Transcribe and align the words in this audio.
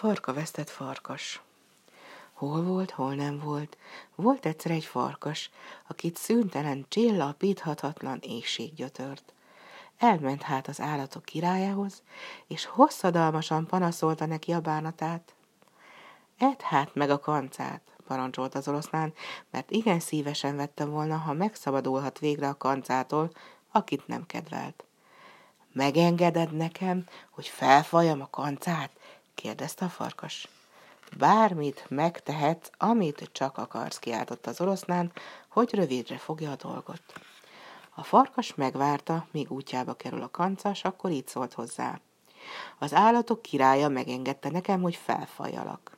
farka 0.00 0.32
vesztett 0.32 0.68
farkas. 0.68 1.42
Hol 2.32 2.62
volt, 2.62 2.90
hol 2.90 3.14
nem 3.14 3.38
volt. 3.38 3.76
Volt 4.14 4.46
egyszer 4.46 4.70
egy 4.70 4.84
farkas, 4.84 5.50
akit 5.88 6.16
szüntelen, 6.16 6.86
csillapíthatatlan 6.88 8.18
éjség 8.22 8.74
gyötört. 8.74 9.32
Elment 9.98 10.42
hát 10.42 10.68
az 10.68 10.80
állatok 10.80 11.24
királyához, 11.24 12.02
és 12.46 12.64
hosszadalmasan 12.64 13.66
panaszolta 13.66 14.26
neki 14.26 14.52
a 14.52 14.60
bánatát. 14.60 15.34
Edd 16.38 16.60
hát 16.62 16.94
meg 16.94 17.10
a 17.10 17.18
kancát, 17.18 17.82
parancsolt 18.06 18.54
az 18.54 18.68
oroszlán, 18.68 19.12
mert 19.50 19.70
igen 19.70 20.00
szívesen 20.00 20.56
vette 20.56 20.84
volna, 20.84 21.16
ha 21.16 21.32
megszabadulhat 21.32 22.18
végre 22.18 22.48
a 22.48 22.56
kancától, 22.56 23.30
akit 23.72 24.06
nem 24.06 24.26
kedvelt. 24.26 24.84
Megengeded 25.72 26.52
nekem, 26.52 27.06
hogy 27.30 27.46
felfajam 27.46 28.20
a 28.20 28.30
kancát? 28.30 28.90
Kérdezte 29.40 29.84
a 29.84 29.88
farkas. 29.88 30.48
Bármit 31.18 31.84
megtehetsz, 31.88 32.70
amit 32.78 33.28
csak 33.32 33.58
akarsz, 33.58 33.98
kiáltott 33.98 34.46
az 34.46 34.60
oroszlán, 34.60 35.12
hogy 35.48 35.74
rövidre 35.74 36.16
fogja 36.16 36.50
a 36.50 36.56
dolgot. 36.56 37.02
A 37.94 38.02
farkas 38.02 38.54
megvárta, 38.54 39.26
míg 39.30 39.50
útjába 39.50 39.94
kerül 39.94 40.22
a 40.22 40.30
kancas, 40.30 40.84
akkor 40.84 41.10
így 41.10 41.26
szólt 41.26 41.52
hozzá. 41.52 42.00
Az 42.78 42.94
állatok 42.94 43.42
királya 43.42 43.88
megengedte 43.88 44.50
nekem, 44.50 44.82
hogy 44.82 44.96
felfajalak. 44.96 45.96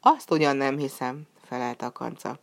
Azt 0.00 0.30
ugyan 0.30 0.56
nem 0.56 0.78
hiszem, 0.78 1.26
felelte 1.42 1.86
a 1.86 1.92
kanca, 1.92 2.38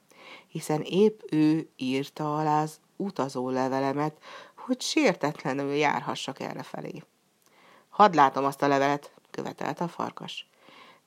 hiszen 0.47 0.81
épp 0.81 1.19
ő 1.31 1.69
írta 1.75 2.37
alá 2.37 2.61
az 2.61 2.79
utazó 2.95 3.49
levelemet, 3.49 4.17
hogy 4.55 4.81
sértetlenül 4.81 5.73
járhassak 5.73 6.39
errefelé. 6.39 7.03
Hadd 7.89 8.15
látom 8.15 8.45
azt 8.45 8.61
a 8.61 8.67
levelet, 8.67 9.11
követelte 9.37 9.83
a 9.83 9.87
farkas. 9.87 10.47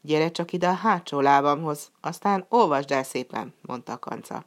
Gyere 0.01 0.31
csak 0.31 0.53
ide 0.53 0.69
a 0.69 0.73
hátsó 0.73 1.21
lábamhoz, 1.21 1.91
aztán 2.01 2.47
olvasd 2.49 2.91
el 2.91 3.03
szépen, 3.03 3.55
mondta 3.63 3.93
a 3.93 3.99
kanca. 3.99 4.45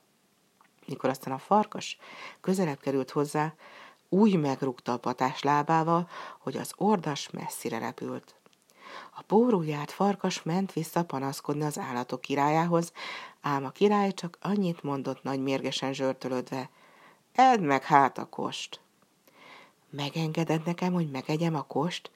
Mikor 0.86 1.10
aztán 1.10 1.34
a 1.34 1.38
farkas 1.38 1.98
közelebb 2.42 2.80
került 2.80 3.12
hozzá, 3.12 3.54
úgy 4.10 4.40
megrúgta 4.40 4.94
a 4.94 4.98
patás 4.98 5.42
lábával, 5.42 6.10
hogy 6.40 6.58
az 6.58 6.74
ordas 6.78 7.30
messzire 7.30 7.80
repült. 7.80 8.36
A 9.16 9.22
pórúját 9.22 9.92
farkas 9.92 10.44
ment 10.44 10.74
vissza 10.74 11.04
panaszkodni 11.04 11.64
az 11.64 11.80
állatok 11.80 12.22
királyához, 12.22 12.92
ám 13.42 13.66
a 13.66 13.70
király 13.70 14.12
csak 14.12 14.38
annyit 14.42 14.84
mondott 14.84 15.24
nagy 15.24 15.40
mérgesen 15.40 15.94
zsörtölödve. 15.94 16.70
Edd 17.34 17.62
meg 17.62 17.84
hát 17.84 18.18
a 18.18 18.26
kost. 18.26 18.80
Megengeded 19.90 20.66
nekem, 20.66 20.94
hogy 20.94 21.12
megegyem 21.12 21.56
a 21.56 21.62
kost? 21.62 22.12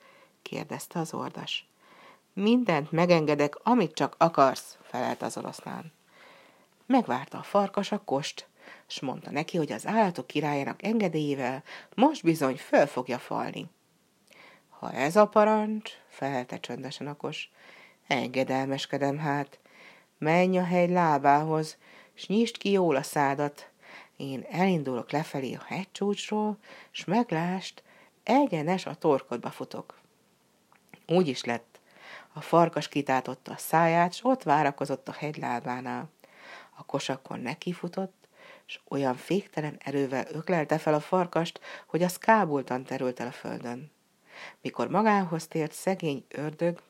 Kérdezte 0.48 1.00
az 1.00 1.14
ordas. 1.14 1.68
Mindent 2.34 2.92
megengedek, 2.92 3.56
amit 3.64 3.94
csak 3.94 4.16
akarsz, 4.18 4.78
felelt 4.82 5.22
az 5.22 5.38
oroszlán. 5.38 5.92
Megvárta 6.86 7.38
a 7.38 7.44
farkas 7.44 7.92
a 7.92 8.02
kost, 8.06 8.48
s 8.88 9.00
mondta 9.00 9.32
neki, 9.32 9.58
hogy 9.58 9.72
az 9.72 9.88
állatok 9.88 10.28
királyának 10.28 10.84
engedélyével 10.84 11.64
most 11.96 12.24
bizony 12.24 12.58
föl 12.58 12.86
fogja 12.86 13.18
falni. 13.18 13.70
Ha 14.70 14.92
ez 14.92 15.16
a 15.16 15.28
parancs, 15.28 15.92
felelte 16.08 16.60
csöndesen 16.60 17.08
a 17.08 17.18
kos, 17.18 17.52
engedelmeskedem 18.08 19.18
hát. 19.18 19.60
Menj 20.18 20.58
a 20.58 20.64
hegy 20.64 20.90
lábához, 20.90 21.78
s 22.14 22.28
nyisd 22.28 22.58
ki 22.58 22.72
jól 22.72 22.96
a 22.96 23.04
szádat. 23.04 23.70
Én 24.18 24.46
elindulok 24.50 25.12
lefelé 25.12 25.54
a 25.54 25.64
hegycsúcsról, 25.66 26.58
s 26.92 27.06
meglást, 27.06 27.84
egyenes 28.24 28.86
a 28.86 28.96
torkodba 28.96 29.50
futok. 29.50 29.98
Úgy 31.08 31.28
is 31.28 31.44
lett. 31.44 31.80
A 32.34 32.42
farkas 32.42 32.88
kitátotta 32.88 33.52
a 33.52 33.58
száját, 33.58 34.14
s 34.14 34.24
ott 34.24 34.44
várakozott 34.44 35.08
a 35.08 35.12
hegy 35.12 35.38
lábánál. 35.38 36.10
A 36.76 36.86
kosakon 36.86 37.40
nekifutott, 37.40 38.28
s 38.66 38.80
olyan 38.88 39.16
féktelen 39.16 39.80
erővel 39.84 40.26
öklelte 40.32 40.78
fel 40.78 40.94
a 40.94 41.00
farkast, 41.00 41.60
hogy 41.86 42.04
az 42.04 42.18
kábultan 42.18 42.84
terült 42.84 43.20
el 43.20 43.28
a 43.28 43.32
földön. 43.32 43.92
Mikor 44.62 44.88
magához 44.88 45.48
tért 45.48 45.72
szegény 45.72 46.26
ördög, 46.30 46.82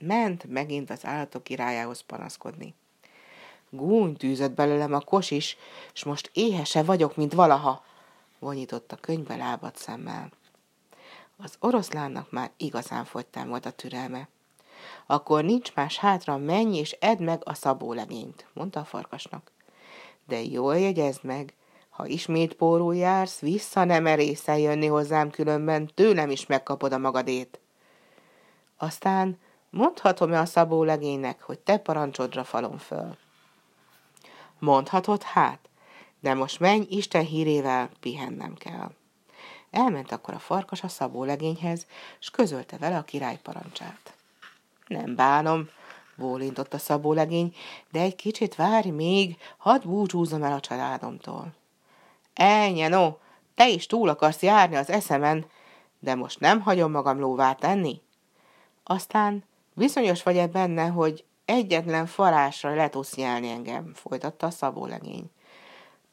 ment 0.00 0.44
megint 0.44 0.90
az 0.90 1.04
állatok 1.04 1.42
királyához 1.42 2.00
panaszkodni. 2.00 2.74
Gúny 3.70 4.16
tűzött 4.16 4.52
belőlem 4.52 4.94
a 4.94 5.00
kos 5.00 5.30
is, 5.30 5.56
s 5.92 6.04
most 6.04 6.30
éhese 6.34 6.82
vagyok, 6.82 7.16
mint 7.16 7.32
valaha, 7.32 7.84
vonyított 8.38 8.92
a 8.92 8.96
könyvbe 8.96 9.36
lábad 9.36 9.76
szemmel. 9.76 10.30
Az 11.42 11.56
oroszlánnak 11.60 12.30
már 12.30 12.50
igazán 12.56 13.04
fogytán 13.04 13.48
volt 13.48 13.66
a 13.66 13.70
türelme. 13.70 14.28
Akkor 15.06 15.44
nincs 15.44 15.74
más 15.74 15.98
hátra, 15.98 16.36
menj 16.36 16.78
és 16.78 16.96
edd 17.00 17.22
meg 17.22 17.42
a 17.44 17.54
szabólegényt, 17.54 18.46
mondta 18.52 18.80
a 18.80 18.84
farkasnak. 18.84 19.50
De 20.26 20.42
jól 20.42 20.78
jegyezd 20.78 21.24
meg, 21.24 21.54
ha 21.90 22.06
ismét 22.06 22.54
pórul 22.54 22.94
jársz, 22.96 23.38
vissza 23.38 23.84
nem 23.84 24.06
erészel 24.06 24.58
jönni 24.58 24.86
hozzám, 24.86 25.30
különben 25.30 25.90
tőlem 25.94 26.30
is 26.30 26.46
megkapod 26.46 26.92
a 26.92 26.98
magadét. 26.98 27.60
Aztán 28.76 29.38
mondhatom-e 29.70 30.40
a 30.40 30.44
szabó 30.44 30.84
hogy 31.40 31.58
te 31.58 31.78
parancsodra 31.78 32.44
falom 32.44 32.78
föl? 32.78 33.16
Mondhatod 34.58 35.22
hát, 35.22 35.68
de 36.20 36.34
most 36.34 36.60
menj 36.60 36.86
Isten 36.88 37.24
hírével, 37.24 37.90
pihennem 38.00 38.54
kell. 38.54 38.90
Elment 39.72 40.12
akkor 40.12 40.34
a 40.34 40.38
farkas 40.38 40.82
a 40.82 40.88
szabó 40.88 41.24
legényhez, 41.24 41.86
s 42.18 42.30
közölte 42.30 42.76
vele 42.76 42.96
a 42.96 43.02
király 43.02 43.38
parancsát. 43.42 44.14
Nem 44.86 45.14
bánom, 45.14 45.68
bólintott 46.16 46.74
a 46.74 46.78
szabó 46.78 47.14
de 47.14 48.00
egy 48.00 48.16
kicsit 48.16 48.54
várj 48.54 48.88
még, 48.88 49.36
hadd 49.56 49.82
búcsúzom 49.82 50.42
el 50.42 50.52
a 50.52 50.60
családomtól. 50.60 51.52
Ennyi, 52.34 52.86
no, 52.86 53.16
te 53.54 53.68
is 53.68 53.86
túl 53.86 54.08
akarsz 54.08 54.42
járni 54.42 54.76
az 54.76 54.90
eszemen, 54.90 55.46
de 55.98 56.14
most 56.14 56.40
nem 56.40 56.60
hagyom 56.60 56.90
magam 56.90 57.18
lóvá 57.18 57.52
tenni. 57.52 58.00
Aztán 58.84 59.44
bizonyos 59.74 60.22
vagy-e 60.22 60.46
benne, 60.46 60.86
hogy 60.86 61.24
egyetlen 61.44 62.06
farásra 62.06 62.74
le 62.74 62.88
tudsz 62.88 63.14
nyelni 63.14 63.48
engem, 63.48 63.92
folytatta 63.94 64.46
a 64.46 64.50
szabólegény. 64.50 65.30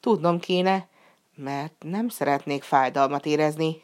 Tudnom 0.00 0.38
kéne, 0.38 0.88
mert 1.40 1.74
nem 1.78 2.08
szeretnék 2.08 2.62
fájdalmat 2.62 3.26
érezni. 3.26 3.82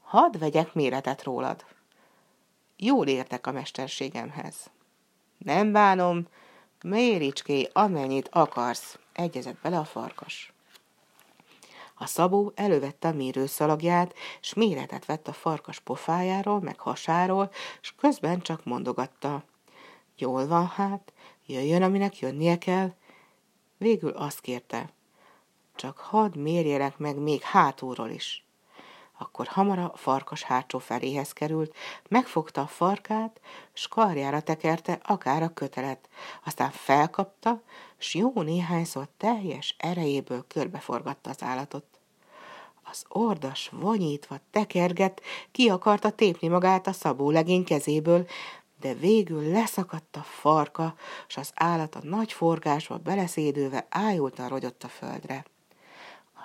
Hadd 0.00 0.38
vegyek 0.38 0.74
méretet 0.74 1.22
rólad. 1.22 1.64
Jól 2.76 3.06
értek 3.06 3.46
a 3.46 3.52
mesterségemhez. 3.52 4.70
Nem 5.38 5.72
bánom, 5.72 6.26
méricské, 6.84 7.68
amennyit 7.72 8.28
akarsz, 8.32 8.98
egyezett 9.12 9.60
bele 9.62 9.78
a 9.78 9.84
farkas. 9.84 10.52
A 11.94 12.06
szabó 12.06 12.52
elővette 12.54 13.08
a 13.08 13.12
mérőszalagját, 13.12 14.14
s 14.40 14.54
méretet 14.54 15.04
vett 15.04 15.28
a 15.28 15.32
farkas 15.32 15.80
pofájáról, 15.80 16.60
meg 16.60 16.78
hasáról, 16.78 17.50
s 17.80 17.94
közben 17.96 18.40
csak 18.40 18.64
mondogatta. 18.64 19.44
Jól 20.16 20.46
van 20.46 20.66
hát, 20.66 21.12
jöjjön, 21.46 21.82
aminek 21.82 22.18
jönnie 22.18 22.58
kell. 22.58 22.92
Végül 23.78 24.10
azt 24.10 24.40
kérte. 24.40 24.92
Csak 25.76 25.98
hadd 25.98 26.38
mérjelek 26.38 26.98
meg 26.98 27.18
még 27.18 27.42
hátulról 27.42 28.10
is. 28.10 28.46
Akkor 29.18 29.46
hamar 29.46 29.78
a 29.78 29.92
farkas 29.94 30.42
hátsó 30.42 30.78
feléhez 30.78 31.32
került, 31.32 31.74
megfogta 32.08 32.60
a 32.60 32.66
farkát, 32.66 33.40
s 33.72 33.88
karjára 33.88 34.40
tekerte 34.40 35.00
akár 35.02 35.42
a 35.42 35.52
kötelet, 35.54 36.08
aztán 36.44 36.70
felkapta, 36.70 37.62
s 37.98 38.14
jó 38.14 38.32
néhányszor 38.34 39.08
teljes 39.16 39.74
erejéből 39.78 40.44
körbeforgatta 40.48 41.30
az 41.30 41.42
állatot. 41.42 41.84
Az 42.82 43.04
ordas 43.08 43.70
vonyítva 43.72 44.36
tekergett, 44.50 45.20
ki 45.52 45.68
akarta 45.68 46.10
tépni 46.10 46.48
magát 46.48 46.86
a 46.86 46.92
szabó 46.92 47.30
legény 47.30 47.64
kezéből, 47.64 48.26
de 48.80 48.94
végül 48.94 49.50
leszakadt 49.50 50.16
a 50.16 50.22
farka, 50.22 50.94
s 51.26 51.36
az 51.36 51.50
állat 51.54 51.94
a 51.94 52.00
nagy 52.02 52.32
forgásba 52.32 52.98
beleszédülve 52.98 53.86
ájultan 53.88 54.48
rogyott 54.48 54.82
a 54.82 54.88
földre. 54.88 55.44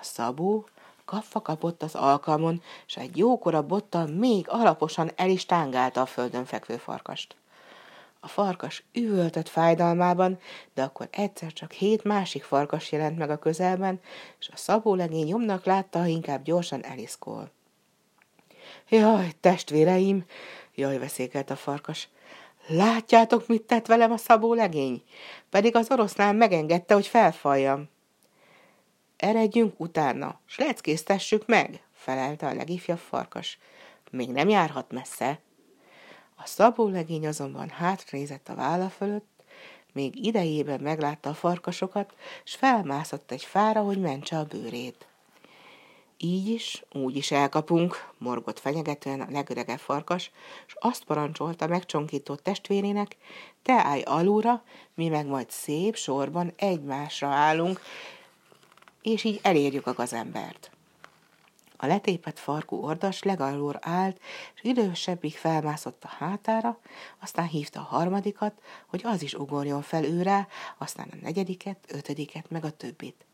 A 0.00 0.04
szabó 0.04 0.68
kapva 1.04 1.40
kapott 1.40 1.82
az 1.82 1.94
alkalmon, 1.94 2.62
s 2.86 2.96
egy 2.96 3.16
jókora 3.16 3.62
bottal 3.62 4.06
még 4.06 4.48
alaposan 4.48 5.10
el 5.16 5.28
is 5.28 5.46
tángálta 5.46 6.00
a 6.00 6.06
földön 6.06 6.44
fekvő 6.44 6.76
farkast. 6.76 7.36
A 8.20 8.28
farkas 8.28 8.84
üvöltött 8.92 9.48
fájdalmában, 9.48 10.38
de 10.74 10.82
akkor 10.82 11.08
egyszer 11.10 11.52
csak 11.52 11.72
hét 11.72 12.04
másik 12.04 12.42
farkas 12.42 12.92
jelent 12.92 13.18
meg 13.18 13.30
a 13.30 13.38
közelben, 13.38 14.00
és 14.38 14.48
a 14.48 14.56
szabólegény 14.56 15.26
nyomnak 15.26 15.64
látta, 15.64 15.98
ha 15.98 16.06
inkább 16.06 16.42
gyorsan 16.42 16.84
eliszkol. 16.84 17.50
Jaj, 18.88 19.32
testvéreim, 19.40 20.24
jaj, 20.74 20.98
veszékelt 20.98 21.50
a 21.50 21.56
farkas. 21.56 22.08
Látjátok, 22.66 23.46
mit 23.46 23.62
tett 23.62 23.86
velem 23.86 24.12
a 24.12 24.16
szabólegény? 24.16 25.02
Pedig 25.50 25.76
az 25.76 25.90
oroszlán 25.90 26.36
megengedte, 26.36 26.94
hogy 26.94 27.06
felfaljam. 27.06 27.88
Eredjünk 29.18 29.80
utána, 29.80 30.40
s 30.46 30.58
leckésztessük 30.58 31.46
meg, 31.46 31.82
felelte 31.92 32.46
a 32.46 32.54
legifjabb 32.54 32.98
farkas. 32.98 33.58
Még 34.10 34.30
nem 34.30 34.48
járhat 34.48 34.92
messze. 34.92 35.40
A 36.36 36.46
szabó 36.46 36.88
legény 36.88 37.26
azonban 37.26 37.68
hátrézett 37.68 38.48
a 38.48 38.54
válla 38.54 38.88
fölött, 38.88 39.26
még 39.92 40.26
idejében 40.26 40.80
meglátta 40.80 41.30
a 41.30 41.34
farkasokat, 41.34 42.14
s 42.44 42.54
felmászott 42.54 43.30
egy 43.30 43.44
fára, 43.44 43.80
hogy 43.80 44.00
mentse 44.00 44.38
a 44.38 44.44
bőrét. 44.44 45.06
Így 46.16 46.48
is, 46.48 46.84
úgy 46.92 47.16
is 47.16 47.30
elkapunk, 47.30 48.08
morgott 48.18 48.58
fenyegetően 48.58 49.20
a 49.20 49.30
legöregebb 49.30 49.78
farkas, 49.78 50.30
és 50.66 50.74
azt 50.78 51.04
parancsolta 51.04 51.66
megcsonkító 51.66 52.34
testvérének, 52.34 53.16
te 53.62 53.72
állj 53.72 54.02
alulra, 54.02 54.62
mi 54.94 55.08
meg 55.08 55.26
majd 55.26 55.50
szép 55.50 55.96
sorban 55.96 56.52
egymásra 56.56 57.28
állunk, 57.28 57.80
és 59.08 59.24
így 59.24 59.40
elérjük 59.42 59.86
a 59.86 59.92
gazembert. 59.92 60.70
A 61.76 61.86
letépett 61.86 62.38
farkú 62.38 62.76
ordas 62.76 63.22
legalul 63.22 63.76
állt, 63.80 64.20
és 64.54 64.62
idősebbik 64.62 65.36
felmászott 65.36 66.04
a 66.04 66.08
hátára, 66.18 66.78
aztán 67.18 67.46
hívta 67.46 67.80
a 67.80 67.96
harmadikat, 67.96 68.52
hogy 68.86 69.00
az 69.04 69.22
is 69.22 69.34
ugorjon 69.34 69.82
fel 69.82 70.04
őre, 70.04 70.48
aztán 70.78 71.08
a 71.12 71.16
negyediket, 71.22 71.78
ötödiket, 71.88 72.50
meg 72.50 72.64
a 72.64 72.70
többit. 72.70 73.26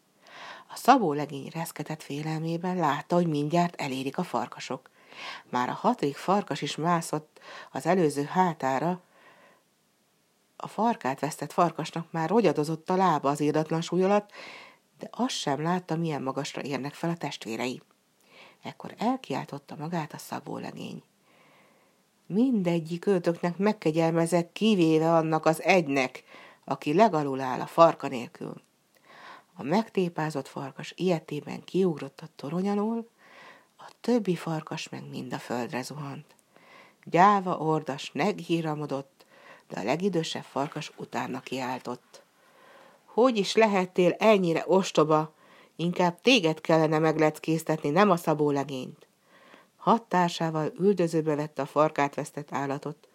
A 0.68 0.76
szabó 0.76 1.12
legény 1.12 1.50
reszketett 1.52 2.02
félelmében 2.02 2.76
látta, 2.76 3.14
hogy 3.14 3.26
mindjárt 3.26 3.80
elérik 3.80 4.18
a 4.18 4.22
farkasok. 4.22 4.90
Már 5.50 5.68
a 5.68 5.72
hatodik 5.72 6.16
farkas 6.16 6.62
is 6.62 6.76
mászott 6.76 7.40
az 7.72 7.86
előző 7.86 8.24
hátára, 8.24 9.02
a 10.56 10.68
farkát 10.68 11.20
vesztett 11.20 11.52
farkasnak 11.52 12.06
már 12.10 12.28
rogyadozott 12.28 12.90
a 12.90 12.96
lába 12.96 13.28
az 13.28 13.40
írdatlan 13.40 13.80
súly 13.80 14.02
alatt, 14.02 14.30
de 14.98 15.08
azt 15.10 15.34
sem 15.34 15.62
látta, 15.62 15.96
milyen 15.96 16.22
magasra 16.22 16.62
érnek 16.62 16.94
fel 16.94 17.10
a 17.10 17.16
testvérei. 17.16 17.82
Ekkor 18.62 18.94
elkiáltotta 18.98 19.76
magát 19.76 20.12
a 20.12 20.18
szabó 20.18 20.58
legény. 20.58 21.02
Mindegyik 22.26 23.06
őtöknek 23.06 23.56
megkegyelmezett, 23.56 24.52
kivéve 24.52 25.14
annak 25.14 25.46
az 25.46 25.62
egynek, 25.62 26.24
aki 26.64 26.94
legalul 26.94 27.40
áll 27.40 27.60
a 27.60 27.66
farka 27.66 28.08
nélkül. 28.08 28.62
A 29.54 29.62
megtépázott 29.62 30.48
farkas 30.48 30.92
ilyetében 30.96 31.64
kiugrott 31.64 32.20
a 32.20 32.28
torony 32.36 32.68
alól, 32.68 33.08
a 33.76 33.90
többi 34.00 34.36
farkas 34.36 34.88
meg 34.88 35.08
mind 35.08 35.32
a 35.32 35.38
földre 35.38 35.82
zuhant. 35.82 36.34
Gyáva 37.04 37.58
ordas 37.58 38.10
neghíramodott, 38.12 39.24
de 39.68 39.80
a 39.80 39.84
legidősebb 39.84 40.42
farkas 40.42 40.92
utána 40.96 41.40
kiáltott. 41.40 42.23
Hogy 43.14 43.36
is 43.36 43.54
lehettél 43.54 44.14
ennyire 44.18 44.64
ostoba? 44.66 45.34
Inkább 45.76 46.20
téged 46.20 46.60
kellene 46.60 46.98
megleckéztetni, 46.98 47.90
nem 47.90 48.10
a 48.10 48.16
szabó 48.16 48.50
legényt. 48.50 49.06
Hat 49.76 50.02
társával 50.02 50.72
üldözőbe 50.78 51.34
vette 51.34 51.62
a 51.62 51.66
farkát 51.66 52.14
vesztett 52.14 52.52
állatot. 52.52 53.08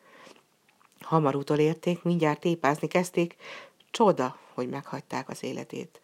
Hamar 1.02 1.36
utolérték, 1.36 2.04
mindjárt 2.04 2.40
tépázni 2.40 2.88
kezdték, 2.88 3.36
csoda, 3.92 4.38
hogy 4.54 4.70
meghagyták 4.70 5.30
az 5.30 5.44
életét. 5.44 6.02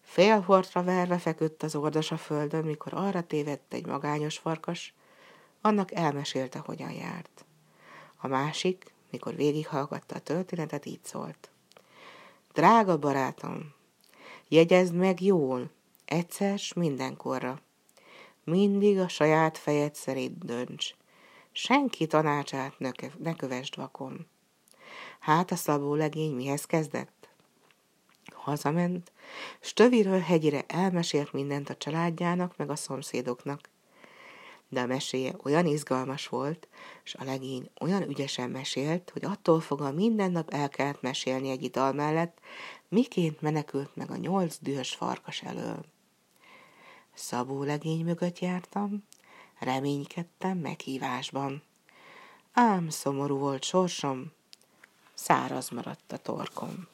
Félhortra 0.00 0.82
verve 0.82 1.18
feküdt 1.18 1.62
az 1.62 1.74
ordas 1.74 2.10
a 2.10 2.16
földön, 2.16 2.64
mikor 2.64 2.94
arra 2.94 3.22
tévedt 3.22 3.74
egy 3.74 3.86
magányos 3.86 4.38
farkas, 4.38 4.94
annak 5.60 5.92
elmesélte, 5.92 6.58
hogyan 6.58 6.92
járt. 6.92 7.44
A 8.16 8.26
másik, 8.26 8.92
mikor 9.10 9.34
végighallgatta 9.34 10.14
a 10.14 10.20
történetet, 10.20 10.86
így 10.86 11.04
szólt. 11.04 11.50
Drága 12.56 12.98
barátom, 12.98 13.74
jegyezd 14.48 14.94
meg 14.94 15.22
jól, 15.22 15.70
egyszer 16.04 16.58
s 16.58 16.72
mindenkorra. 16.72 17.60
Mindig 18.44 18.98
a 18.98 19.08
saját 19.08 19.58
fejed 19.58 19.94
szerint 19.94 20.44
dönts. 20.44 20.94
Senki 21.52 22.06
tanácsát 22.06 22.78
ne, 22.78 22.90
ne 23.18 23.34
kövesd 23.34 23.76
vakon. 23.76 24.26
Hát 25.20 25.50
a 25.50 25.56
szabó 25.56 25.94
legény 25.94 26.34
mihez 26.34 26.64
kezdett? 26.64 27.28
hazament, 28.32 29.12
s 29.60 29.72
töviről 29.72 30.20
hegyire 30.20 30.64
elmesélt 30.66 31.32
mindent 31.32 31.68
a 31.68 31.76
családjának, 31.76 32.56
meg 32.56 32.70
a 32.70 32.76
szomszédoknak. 32.76 33.68
De 34.68 34.80
a 34.80 34.86
meséje 34.86 35.34
olyan 35.42 35.66
izgalmas 35.66 36.28
volt, 36.28 36.68
és 37.04 37.14
a 37.14 37.24
legény 37.24 37.70
olyan 37.80 38.08
ügyesen 38.08 38.50
mesélt, 38.50 39.10
hogy 39.10 39.24
attól 39.24 39.60
fogva 39.60 39.92
minden 39.92 40.32
nap 40.32 40.50
el 40.50 40.68
kellett 40.68 41.00
mesélni 41.00 41.50
egy 41.50 41.62
ital 41.62 41.92
mellett, 41.92 42.40
miként 42.88 43.40
menekült 43.40 43.96
meg 43.96 44.10
a 44.10 44.16
nyolc 44.16 44.58
dühös 44.60 44.94
farkas 44.94 45.42
elől. 45.42 45.84
Szabó 47.14 47.62
legény 47.62 48.04
mögött 48.04 48.38
jártam, 48.38 49.04
reménykedtem 49.58 50.58
meghívásban. 50.58 51.62
Ám 52.52 52.88
szomorú 52.88 53.38
volt 53.38 53.64
sorsom, 53.64 54.32
száraz 55.14 55.68
maradt 55.70 56.12
a 56.12 56.16
torkom. 56.16 56.88